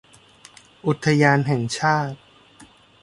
[0.87, 2.17] อุทยานแห่งชาติ